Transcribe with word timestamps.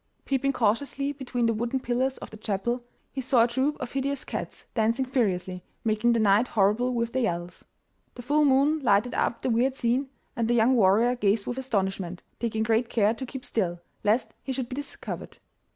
Peeping 0.25 0.51
cautiously 0.51 1.11
between 1.11 1.45
the 1.45 1.53
wooden 1.53 1.79
pillars 1.79 2.17
of 2.17 2.31
the 2.31 2.37
chapel, 2.37 2.83
he 3.11 3.21
saw 3.21 3.43
a 3.43 3.47
troop 3.47 3.77
of 3.79 3.91
hideous 3.91 4.25
cats, 4.25 4.65
dancing 4.73 5.05
furiously, 5.05 5.63
making 5.83 6.13
the 6.13 6.19
night 6.19 6.47
horrible 6.47 6.95
with 6.95 7.13
their 7.13 7.21
yells. 7.21 7.65
The 8.15 8.23
full 8.23 8.43
moon 8.43 8.79
lighted 8.81 9.13
up 9.13 9.43
the 9.43 9.51
weird 9.51 9.75
scene, 9.75 10.09
and 10.35 10.47
the 10.47 10.55
young 10.55 10.73
warrior 10.75 11.15
gazed 11.15 11.45
with 11.45 11.59
astonishment, 11.59 12.23
taking 12.39 12.63
great 12.63 12.89
care 12.89 13.13
to 13.13 13.25
keep 13.27 13.45
still, 13.45 13.79
lest 14.03 14.33
he 14.41 14.51
should 14.51 14.69
be 14.69 14.75
discovered. 14.75 15.37